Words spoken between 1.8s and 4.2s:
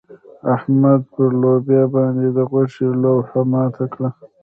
باندې د غوښې لوهه ماته کړه.